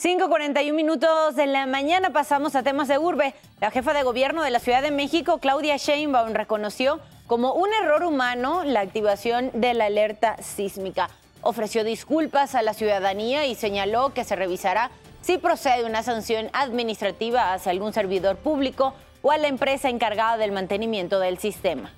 5.41 0.00 0.74
minutos 0.74 1.34
de 1.34 1.46
la 1.46 1.66
mañana 1.66 2.10
pasamos 2.10 2.54
a 2.54 2.62
temas 2.62 2.86
de 2.86 2.98
urbe. 2.98 3.34
La 3.60 3.72
jefa 3.72 3.92
de 3.92 4.04
gobierno 4.04 4.44
de 4.44 4.50
la 4.50 4.60
Ciudad 4.60 4.80
de 4.80 4.92
México, 4.92 5.38
Claudia 5.38 5.76
Sheinbaum, 5.76 6.34
reconoció 6.34 7.00
como 7.26 7.54
un 7.54 7.68
error 7.82 8.04
humano 8.04 8.62
la 8.64 8.78
activación 8.78 9.50
de 9.54 9.74
la 9.74 9.86
alerta 9.86 10.36
sísmica. 10.40 11.10
Ofreció 11.40 11.82
disculpas 11.82 12.54
a 12.54 12.62
la 12.62 12.74
ciudadanía 12.74 13.46
y 13.46 13.56
señaló 13.56 14.14
que 14.14 14.22
se 14.22 14.36
revisará 14.36 14.92
si 15.20 15.36
procede 15.36 15.84
una 15.84 16.04
sanción 16.04 16.48
administrativa 16.52 17.52
hacia 17.52 17.72
algún 17.72 17.92
servidor 17.92 18.36
público 18.36 18.94
o 19.22 19.32
a 19.32 19.36
la 19.36 19.48
empresa 19.48 19.88
encargada 19.88 20.36
del 20.36 20.52
mantenimiento 20.52 21.18
del 21.18 21.38
sistema. 21.38 21.92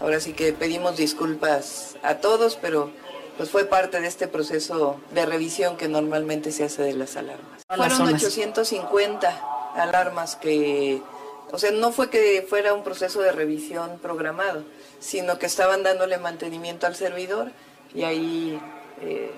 Ahora 0.00 0.20
sí 0.20 0.32
que 0.32 0.52
pedimos 0.52 0.96
disculpas 0.96 1.96
a 2.04 2.18
todos, 2.18 2.54
pero 2.54 2.92
pues 3.36 3.50
fue 3.50 3.64
parte 3.64 4.00
de 4.00 4.06
este 4.06 4.28
proceso 4.28 5.00
de 5.12 5.26
revisión 5.26 5.76
que 5.76 5.88
normalmente 5.88 6.52
se 6.52 6.64
hace 6.64 6.82
de 6.82 6.94
las 6.94 7.16
alarmas. 7.16 7.62
Fueron 7.68 8.14
850 8.14 9.40
alarmas 9.76 10.36
que, 10.36 11.02
o 11.50 11.58
sea, 11.58 11.70
no 11.72 11.92
fue 11.92 12.10
que 12.10 12.46
fuera 12.48 12.74
un 12.74 12.84
proceso 12.84 13.20
de 13.20 13.32
revisión 13.32 13.98
programado, 14.00 14.64
sino 15.00 15.38
que 15.38 15.46
estaban 15.46 15.82
dándole 15.82 16.18
mantenimiento 16.18 16.86
al 16.86 16.96
servidor 16.96 17.50
y 17.94 18.04
ahí... 18.04 18.60
Eh, 19.02 19.30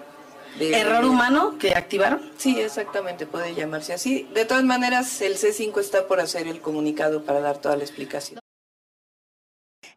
¿Error 0.59 1.05
humano 1.05 1.57
que 1.59 1.75
activaron? 1.75 2.33
Sí, 2.39 2.59
exactamente, 2.59 3.27
puede 3.27 3.55
llamarse 3.55 3.93
así. 3.93 4.27
De 4.33 4.47
todas 4.47 4.65
maneras, 4.65 5.21
el 5.21 5.37
C5 5.37 5.81
está 5.81 6.07
por 6.07 6.19
hacer 6.19 6.47
el 6.47 6.63
comunicado 6.63 7.25
para 7.25 7.41
dar 7.41 7.59
toda 7.59 7.77
la 7.77 7.85
explicación. 7.85 8.41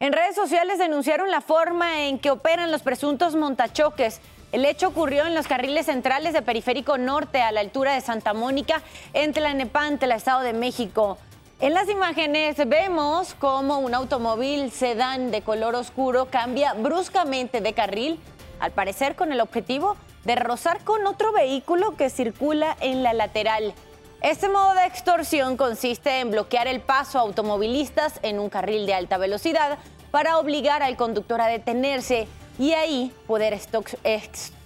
En 0.01 0.13
redes 0.13 0.33
sociales 0.33 0.79
denunciaron 0.79 1.29
la 1.29 1.41
forma 1.41 2.03
en 2.03 2.19
que 2.19 2.31
operan 2.31 2.71
los 2.71 2.83
presuntos 2.83 3.35
montachoques. 3.35 4.21
El 4.53 4.63
hecho 4.63 4.87
ocurrió 4.87 5.25
en 5.25 5.35
los 5.35 5.45
carriles 5.45 5.87
centrales 5.87 6.31
de 6.31 6.41
Periférico 6.41 6.97
Norte, 6.97 7.41
a 7.41 7.51
la 7.51 7.59
altura 7.59 7.95
de 7.95 7.99
Santa 7.99 8.33
Mónica, 8.33 8.81
entre 9.11 9.41
la 9.41 9.51
el 9.51 10.11
Estado 10.13 10.39
de 10.39 10.53
México. 10.53 11.17
En 11.59 11.73
las 11.73 11.89
imágenes 11.89 12.55
vemos 12.65 13.35
cómo 13.39 13.79
un 13.79 13.93
automóvil 13.93 14.71
sedán 14.71 15.31
de 15.31 15.41
color 15.41 15.75
oscuro 15.75 16.29
cambia 16.31 16.75
bruscamente 16.75 17.59
de 17.59 17.73
carril, 17.73 18.21
al 18.61 18.71
parecer 18.71 19.17
con 19.17 19.33
el 19.33 19.41
objetivo 19.41 19.97
de 20.23 20.37
rozar 20.37 20.81
con 20.85 21.05
otro 21.07 21.33
vehículo 21.33 21.97
que 21.97 22.09
circula 22.09 22.77
en 22.79 23.03
la 23.03 23.11
lateral. 23.11 23.73
Este 24.21 24.49
modo 24.49 24.73
de 24.73 24.85
extorsión 24.85 25.55
consiste 25.55 26.19
en 26.19 26.31
bloquear 26.31 26.67
el 26.67 26.81
paso 26.81 27.17
a 27.19 27.21
automovilistas 27.21 28.19
en 28.21 28.37
un 28.37 28.49
carril 28.49 28.85
de 28.85 28.93
alta 28.93 29.17
velocidad 29.17 29.77
para 30.11 30.39
obligar 30.39 30.83
al 30.83 30.97
conductor 30.97 31.39
a 31.39 31.47
detenerse 31.47 32.27
y 32.57 32.73
ahí 32.73 33.13
poder 33.27 33.57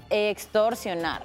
extorsionar. 0.09 1.21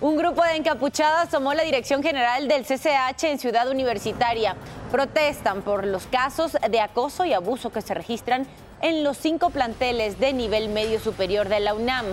Un 0.00 0.16
grupo 0.16 0.42
de 0.42 0.56
encapuchadas 0.56 1.30
tomó 1.30 1.54
la 1.54 1.62
dirección 1.62 2.02
general 2.02 2.48
del 2.48 2.64
CCH 2.64 3.22
en 3.22 3.38
Ciudad 3.38 3.70
Universitaria. 3.70 4.56
Protestan 4.90 5.62
por 5.62 5.86
los 5.86 6.06
casos 6.06 6.56
de 6.68 6.80
acoso 6.80 7.24
y 7.24 7.32
abuso 7.32 7.70
que 7.70 7.82
se 7.82 7.94
registran 7.94 8.48
en 8.82 9.04
los 9.04 9.16
cinco 9.16 9.50
planteles 9.50 10.18
de 10.18 10.32
nivel 10.32 10.68
medio 10.70 10.98
superior 10.98 11.48
de 11.48 11.60
la 11.60 11.72
UNAM. 11.72 12.06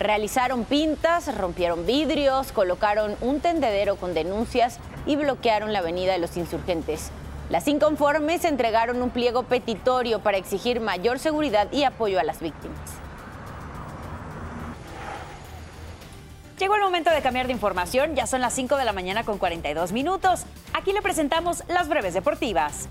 Realizaron 0.00 0.64
pintas, 0.64 1.36
rompieron 1.36 1.84
vidrios, 1.84 2.52
colocaron 2.52 3.16
un 3.20 3.40
tendedero 3.40 3.96
con 3.96 4.14
denuncias 4.14 4.78
y 5.04 5.16
bloquearon 5.16 5.74
la 5.74 5.80
avenida 5.80 6.14
de 6.14 6.18
los 6.18 6.38
insurgentes. 6.38 7.10
Las 7.50 7.68
inconformes 7.68 8.46
entregaron 8.46 9.02
un 9.02 9.10
pliego 9.10 9.42
petitorio 9.42 10.20
para 10.20 10.38
exigir 10.38 10.80
mayor 10.80 11.18
seguridad 11.18 11.70
y 11.70 11.84
apoyo 11.84 12.18
a 12.18 12.22
las 12.22 12.40
víctimas. 12.40 12.78
Llegó 16.58 16.76
el 16.76 16.82
momento 16.82 17.10
de 17.10 17.20
cambiar 17.20 17.46
de 17.46 17.52
información, 17.52 18.14
ya 18.14 18.26
son 18.26 18.40
las 18.40 18.54
5 18.54 18.78
de 18.78 18.86
la 18.86 18.94
mañana 18.94 19.24
con 19.24 19.36
42 19.36 19.92
minutos. 19.92 20.44
Aquí 20.72 20.94
le 20.94 21.02
presentamos 21.02 21.62
las 21.68 21.90
breves 21.90 22.14
deportivas. 22.14 22.88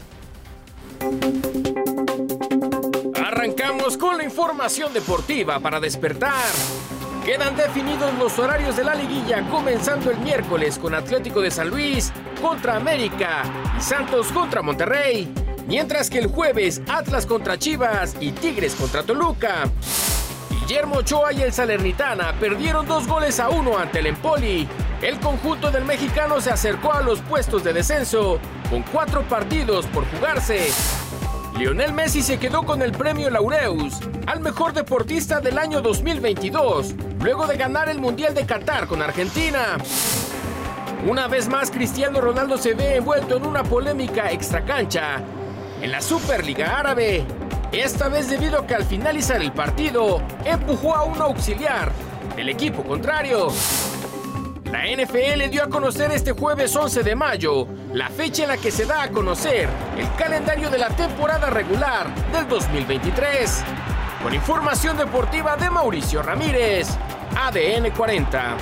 Arrancamos 3.16 3.98
con 3.98 4.18
la 4.18 4.24
información 4.24 4.94
deportiva 4.94 5.60
para 5.60 5.80
despertar. 5.80 6.36
Quedan 7.30 7.56
definidos 7.56 8.12
los 8.16 8.40
horarios 8.40 8.76
de 8.76 8.84
la 8.84 8.96
liguilla 8.96 9.48
comenzando 9.52 10.10
el 10.10 10.18
miércoles 10.18 10.80
con 10.80 10.96
Atlético 10.96 11.42
de 11.42 11.52
San 11.52 11.70
Luis 11.70 12.12
contra 12.42 12.76
América 12.76 13.44
y 13.78 13.82
Santos 13.84 14.32
contra 14.32 14.64
Monterrey, 14.64 15.32
mientras 15.68 16.10
que 16.10 16.18
el 16.18 16.26
jueves 16.26 16.82
Atlas 16.88 17.28
contra 17.28 17.60
Chivas 17.60 18.16
y 18.20 18.32
Tigres 18.32 18.74
contra 18.74 19.04
Toluca. 19.04 19.70
Guillermo 20.50 20.96
Ochoa 20.96 21.32
y 21.32 21.44
el 21.44 21.54
Salernitana 21.54 22.34
perdieron 22.40 22.88
dos 22.88 23.06
goles 23.06 23.40
a 23.40 23.50
uno 23.50 23.78
ante 23.78 24.00
el 24.00 24.08
Empoli. 24.08 24.68
El 25.00 25.20
conjunto 25.20 25.70
del 25.70 25.86
mexicano 25.86 26.42
se 26.42 26.50
acercó 26.50 26.94
a 26.94 27.04
los 27.04 27.22
puestos 27.22 27.64
de 27.64 27.74
descenso 27.74 28.40
con 28.72 28.82
cuatro 28.82 29.22
partidos 29.22 29.86
por 29.86 30.04
jugarse 30.10 30.72
Lionel 31.60 31.92
Messi 31.92 32.22
se 32.22 32.40
quedó 32.40 32.64
con 32.64 32.82
el 32.82 32.94
premio 32.94 33.30
Laureus 33.30 34.00
al 34.28 34.40
mejor 34.40 34.72
deportista 34.72 35.42
del 35.42 35.58
año 35.58 35.82
2022, 35.82 36.96
luego 37.22 37.48
de 37.48 37.58
ganar 37.58 37.90
el 37.90 38.00
Mundial 38.00 38.34
de 38.34 38.46
Qatar 38.46 38.88
con 38.88 39.02
Argentina. 39.02 39.76
Una 41.06 41.28
vez 41.28 41.50
más, 41.50 41.70
Cristiano 41.70 42.22
Ronaldo 42.22 42.58
se 42.58 42.76
ve 42.76 42.96
envuelto 42.96 43.36
en 43.36 43.46
una 43.46 43.64
polémica 43.64 44.32
extracancha 44.32 45.22
en 45.82 45.92
la 45.92 46.00
Superliga 46.00 46.80
Árabe. 46.80 47.26
Esta 47.74 48.08
vez 48.08 48.30
debido 48.30 48.60
a 48.60 48.66
que 48.66 48.76
al 48.76 48.86
finalizar 48.86 49.42
el 49.42 49.52
partido 49.52 50.22
empujó 50.46 50.96
a 50.96 51.04
un 51.04 51.22
auxiliar 51.22 51.92
del 52.38 52.48
equipo 52.48 52.84
contrario. 52.84 53.50
La 54.72 54.86
NFL 54.86 55.50
dio 55.50 55.64
a 55.64 55.68
conocer 55.68 56.12
este 56.12 56.32
jueves 56.32 56.76
11 56.76 57.02
de 57.02 57.16
mayo 57.16 57.68
la 57.92 58.08
fecha 58.10 58.44
en 58.44 58.50
la 58.50 58.58
que 58.58 58.70
se 58.70 58.86
da 58.86 59.02
a 59.02 59.10
conocer 59.10 59.68
el 59.98 60.16
calendario 60.16 60.70
de 60.70 60.78
la 60.78 60.90
temporada 60.90 61.50
regular 61.50 62.14
del 62.32 62.48
2023. 62.48 63.64
Con 64.22 64.32
información 64.36 64.96
deportiva 64.96 65.58
de 65.58 65.72
Mauricio 65.72 66.22
Ramírez, 66.22 66.88
ADN 67.36 67.90
40. 67.90 68.58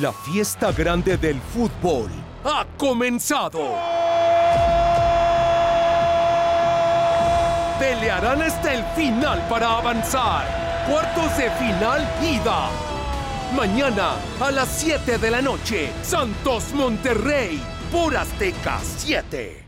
La 0.00 0.12
fiesta 0.12 0.70
grande 0.70 1.16
del 1.16 1.40
fútbol 1.40 2.10
ha 2.44 2.64
comenzado. 2.78 3.76
Pelearán 7.80 8.40
hasta 8.40 8.72
el 8.72 8.84
final 8.94 9.44
para 9.48 9.78
avanzar. 9.78 10.46
Cuartos 10.88 11.36
de 11.38 11.50
final 11.50 12.08
ida 12.22 12.93
Mañana 13.56 14.16
a 14.40 14.50
las 14.50 14.68
7 14.68 15.16
de 15.18 15.30
la 15.30 15.40
noche, 15.40 15.92
Santos 16.02 16.72
Monterrey, 16.74 17.62
por 17.92 18.16
Azteca 18.16 18.80
7. 18.82 19.64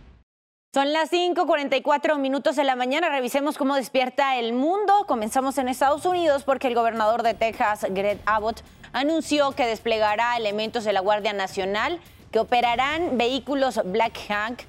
Son 0.75 0.93
las 0.93 1.09
5:44 1.11 2.19
minutos 2.19 2.57
de 2.57 2.65
la 2.65 2.75
mañana. 2.75 3.09
Revisemos 3.11 3.57
cómo 3.57 3.77
despierta 3.77 4.39
el 4.39 4.55
mundo. 4.55 5.05
Comenzamos 5.07 5.57
en 5.59 5.69
Estados 5.69 6.05
Unidos 6.05 6.43
porque 6.43 6.67
el 6.67 6.75
gobernador 6.75 7.23
de 7.23 7.35
Texas, 7.35 7.87
Greg 7.91 8.19
Abbott, 8.27 8.63
anunció 8.93 9.53
que 9.53 9.67
desplegará 9.67 10.37
elementos 10.37 10.83
de 10.83 10.93
la 10.93 11.01
Guardia 11.01 11.33
Nacional 11.33 12.01
que 12.33 12.41
operarán 12.41 13.17
vehículos 13.17 13.81
Black 13.85 14.19
Hank, 14.29 14.63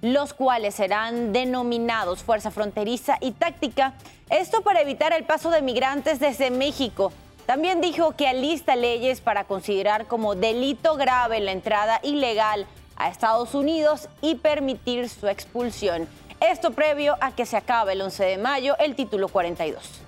los 0.00 0.32
cuales 0.32 0.76
serán 0.76 1.34
denominados 1.34 2.22
Fuerza 2.22 2.50
Fronteriza 2.50 3.18
y 3.20 3.32
Táctica. 3.32 3.92
Esto 4.30 4.62
para 4.62 4.80
evitar 4.80 5.12
el 5.12 5.24
paso 5.24 5.50
de 5.50 5.60
migrantes 5.60 6.20
desde 6.20 6.50
México. 6.50 7.12
También 7.46 7.80
dijo 7.80 8.12
que 8.12 8.28
alista 8.28 8.76
leyes 8.76 9.20
para 9.20 9.44
considerar 9.44 10.06
como 10.06 10.34
delito 10.34 10.96
grave 10.96 11.40
la 11.40 11.52
entrada 11.52 12.00
ilegal 12.02 12.66
a 12.96 13.08
Estados 13.08 13.54
Unidos 13.54 14.08
y 14.20 14.36
permitir 14.36 15.08
su 15.08 15.26
expulsión. 15.28 16.08
Esto 16.40 16.72
previo 16.72 17.16
a 17.20 17.32
que 17.32 17.46
se 17.46 17.56
acabe 17.56 17.92
el 17.92 18.02
11 18.02 18.24
de 18.24 18.38
mayo 18.38 18.76
el 18.78 18.94
título 18.94 19.28
42. 19.28 20.02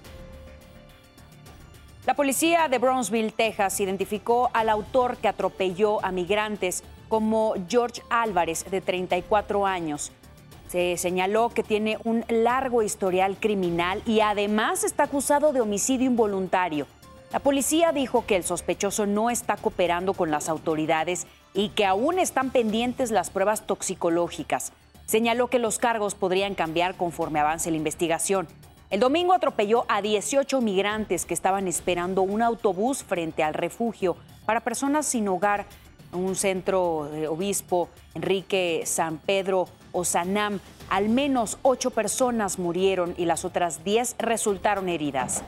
La 2.06 2.14
policía 2.14 2.68
de 2.68 2.78
Brownsville, 2.78 3.32
Texas, 3.32 3.80
identificó 3.80 4.50
al 4.52 4.68
autor 4.68 5.16
que 5.16 5.28
atropelló 5.28 6.04
a 6.04 6.12
migrantes 6.12 6.84
como 7.08 7.54
George 7.68 8.02
Álvarez, 8.10 8.64
de 8.70 8.80
34 8.80 9.66
años. 9.66 10.12
Se 10.68 10.96
señaló 10.96 11.48
que 11.50 11.62
tiene 11.62 11.98
un 12.04 12.24
largo 12.28 12.82
historial 12.82 13.36
criminal 13.38 14.02
y 14.04 14.20
además 14.20 14.84
está 14.84 15.04
acusado 15.04 15.52
de 15.52 15.60
homicidio 15.60 16.06
involuntario. 16.06 16.86
La 17.34 17.40
policía 17.40 17.90
dijo 17.90 18.24
que 18.26 18.36
el 18.36 18.44
sospechoso 18.44 19.06
no 19.06 19.28
está 19.28 19.56
cooperando 19.56 20.14
con 20.14 20.30
las 20.30 20.48
autoridades 20.48 21.26
y 21.52 21.70
que 21.70 21.84
aún 21.84 22.20
están 22.20 22.50
pendientes 22.50 23.10
las 23.10 23.30
pruebas 23.30 23.66
toxicológicas. 23.66 24.70
Señaló 25.04 25.48
que 25.48 25.58
los 25.58 25.80
cargos 25.80 26.14
podrían 26.14 26.54
cambiar 26.54 26.94
conforme 26.94 27.40
avance 27.40 27.72
la 27.72 27.76
investigación. 27.76 28.46
El 28.88 29.00
domingo 29.00 29.32
atropelló 29.32 29.84
a 29.88 30.00
18 30.00 30.60
migrantes 30.60 31.26
que 31.26 31.34
estaban 31.34 31.66
esperando 31.66 32.22
un 32.22 32.40
autobús 32.40 33.02
frente 33.02 33.42
al 33.42 33.54
refugio 33.54 34.16
para 34.46 34.60
personas 34.60 35.04
sin 35.04 35.26
hogar, 35.26 35.66
un 36.12 36.36
centro 36.36 37.08
de 37.10 37.26
obispo 37.26 37.88
Enrique 38.14 38.84
San 38.86 39.18
Pedro 39.18 39.66
Osanam. 39.90 40.60
Al 40.88 41.08
menos 41.08 41.58
ocho 41.62 41.90
personas 41.90 42.60
murieron 42.60 43.12
y 43.18 43.24
las 43.24 43.44
otras 43.44 43.82
10 43.82 44.14
resultaron 44.20 44.88
heridas. 44.88 45.42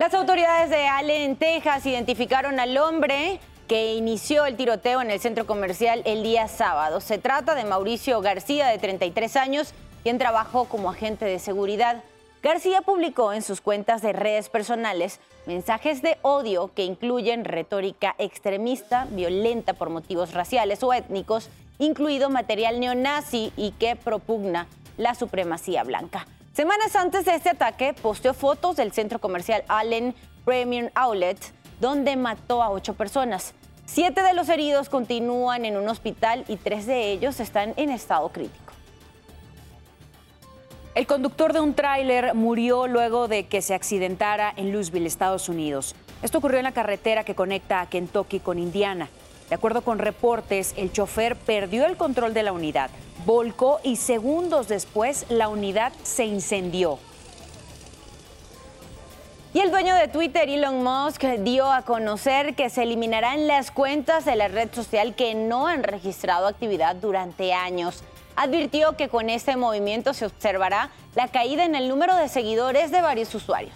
Las 0.00 0.14
autoridades 0.14 0.70
de 0.70 0.86
Allen, 0.86 1.36
Texas, 1.36 1.84
identificaron 1.84 2.58
al 2.58 2.74
hombre 2.78 3.38
que 3.68 3.92
inició 3.92 4.46
el 4.46 4.56
tiroteo 4.56 5.02
en 5.02 5.10
el 5.10 5.20
centro 5.20 5.46
comercial 5.46 6.00
el 6.06 6.22
día 6.22 6.48
sábado. 6.48 7.02
Se 7.02 7.18
trata 7.18 7.54
de 7.54 7.66
Mauricio 7.66 8.22
García, 8.22 8.68
de 8.68 8.78
33 8.78 9.36
años, 9.36 9.74
quien 10.02 10.16
trabajó 10.16 10.64
como 10.64 10.88
agente 10.88 11.26
de 11.26 11.38
seguridad. 11.38 12.02
García 12.42 12.80
publicó 12.80 13.34
en 13.34 13.42
sus 13.42 13.60
cuentas 13.60 14.00
de 14.00 14.14
redes 14.14 14.48
personales 14.48 15.20
mensajes 15.44 16.00
de 16.00 16.16
odio 16.22 16.72
que 16.74 16.84
incluyen 16.84 17.44
retórica 17.44 18.14
extremista, 18.16 19.06
violenta 19.10 19.74
por 19.74 19.90
motivos 19.90 20.32
raciales 20.32 20.82
o 20.82 20.94
étnicos, 20.94 21.50
incluido 21.78 22.30
material 22.30 22.80
neonazi 22.80 23.52
y 23.54 23.72
que 23.72 23.96
propugna 23.96 24.66
la 24.96 25.14
supremacía 25.14 25.84
blanca. 25.84 26.26
Semanas 26.52 26.96
antes 26.96 27.24
de 27.24 27.36
este 27.36 27.50
ataque, 27.50 27.94
posteó 27.94 28.34
fotos 28.34 28.74
del 28.74 28.92
centro 28.92 29.20
comercial 29.20 29.62
Allen 29.68 30.16
Premium 30.44 30.90
Outlet, 30.94 31.38
donde 31.78 32.16
mató 32.16 32.60
a 32.60 32.70
ocho 32.70 32.94
personas. 32.94 33.54
Siete 33.86 34.22
de 34.22 34.34
los 34.34 34.48
heridos 34.48 34.88
continúan 34.88 35.64
en 35.64 35.76
un 35.76 35.88
hospital 35.88 36.44
y 36.48 36.56
tres 36.56 36.86
de 36.86 37.12
ellos 37.12 37.38
están 37.38 37.72
en 37.76 37.90
estado 37.90 38.28
crítico. 38.30 38.72
El 40.96 41.06
conductor 41.06 41.52
de 41.52 41.60
un 41.60 41.74
tráiler 41.74 42.34
murió 42.34 42.88
luego 42.88 43.28
de 43.28 43.46
que 43.46 43.62
se 43.62 43.74
accidentara 43.74 44.52
en 44.56 44.72
Louisville, 44.72 45.06
Estados 45.06 45.48
Unidos. 45.48 45.94
Esto 46.20 46.38
ocurrió 46.38 46.58
en 46.58 46.64
la 46.64 46.72
carretera 46.72 47.22
que 47.22 47.36
conecta 47.36 47.80
a 47.80 47.88
Kentucky 47.88 48.40
con 48.40 48.58
Indiana. 48.58 49.08
De 49.48 49.54
acuerdo 49.54 49.82
con 49.82 50.00
reportes, 50.00 50.74
el 50.76 50.92
chofer 50.92 51.36
perdió 51.36 51.86
el 51.86 51.96
control 51.96 52.34
de 52.34 52.42
la 52.42 52.52
unidad, 52.52 52.90
volcó 53.24 53.80
y 53.82 53.96
segundos 53.96 54.68
después 54.68 55.26
la 55.28 55.48
unidad 55.48 55.92
se 56.02 56.24
incendió. 56.24 56.98
Y 59.52 59.60
el 59.60 59.70
dueño 59.70 59.96
de 59.96 60.06
Twitter, 60.06 60.48
Elon 60.48 60.84
Musk, 60.84 61.24
dio 61.40 61.72
a 61.72 61.82
conocer 61.82 62.54
que 62.54 62.70
se 62.70 62.84
eliminarán 62.84 63.48
las 63.48 63.70
cuentas 63.70 64.24
de 64.24 64.36
la 64.36 64.48
red 64.48 64.72
social 64.72 65.14
que 65.14 65.34
no 65.34 65.66
han 65.66 65.82
registrado 65.82 66.46
actividad 66.46 66.94
durante 66.94 67.52
años 67.52 68.04
advirtió 68.40 68.96
que 68.96 69.08
con 69.08 69.28
este 69.28 69.56
movimiento 69.56 70.14
se 70.14 70.24
observará 70.24 70.90
la 71.14 71.28
caída 71.28 71.66
en 71.66 71.74
el 71.74 71.88
número 71.88 72.16
de 72.16 72.28
seguidores 72.28 72.90
de 72.90 73.02
varios 73.02 73.34
usuarios. 73.34 73.74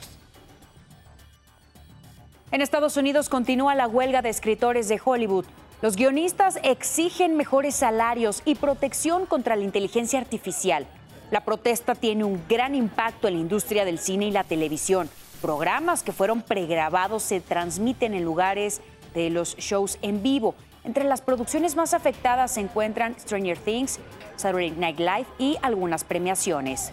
En 2.50 2.62
Estados 2.62 2.96
Unidos 2.96 3.28
continúa 3.28 3.74
la 3.74 3.88
huelga 3.88 4.22
de 4.22 4.30
escritores 4.30 4.88
de 4.88 5.00
Hollywood. 5.04 5.44
Los 5.84 5.96
guionistas 5.96 6.58
exigen 6.62 7.36
mejores 7.36 7.74
salarios 7.74 8.40
y 8.46 8.54
protección 8.54 9.26
contra 9.26 9.54
la 9.54 9.64
inteligencia 9.64 10.18
artificial. 10.18 10.86
La 11.30 11.44
protesta 11.44 11.94
tiene 11.94 12.24
un 12.24 12.42
gran 12.48 12.74
impacto 12.74 13.28
en 13.28 13.34
la 13.34 13.40
industria 13.40 13.84
del 13.84 13.98
cine 13.98 14.24
y 14.24 14.30
la 14.30 14.44
televisión. 14.44 15.10
Programas 15.42 16.02
que 16.02 16.12
fueron 16.12 16.40
pregrabados 16.40 17.22
se 17.22 17.42
transmiten 17.42 18.14
en 18.14 18.24
lugares 18.24 18.80
de 19.12 19.28
los 19.28 19.58
shows 19.58 19.98
en 20.00 20.22
vivo 20.22 20.54
entre 20.84 21.04
las 21.04 21.22
producciones 21.22 21.76
más 21.76 21.94
afectadas 21.94 22.52
se 22.52 22.60
encuentran 22.60 23.18
Stranger 23.18 23.56
Things, 23.56 23.98
Saturday 24.36 24.70
Night 24.70 24.98
Live 24.98 25.26
y 25.38 25.56
algunas 25.62 26.04
premiaciones. 26.04 26.92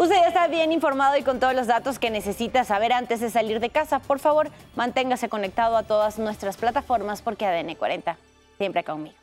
Usted 0.00 0.16
ya 0.16 0.28
está 0.28 0.46
bien 0.46 0.72
informado 0.72 1.18
y 1.18 1.22
con 1.22 1.40
todos 1.40 1.52
los 1.52 1.66
datos 1.66 1.98
que 1.98 2.08
necesita 2.08 2.64
saber 2.64 2.90
antes 2.90 3.20
de 3.20 3.28
salir 3.28 3.60
de 3.60 3.68
casa. 3.68 3.98
Por 3.98 4.18
favor, 4.18 4.48
manténgase 4.74 5.28
conectado 5.28 5.76
a 5.76 5.82
todas 5.82 6.18
nuestras 6.18 6.56
plataformas 6.56 7.20
porque 7.20 7.44
ADN 7.44 7.74
40 7.74 8.16
siempre 8.56 8.82
conmigo. 8.82 9.19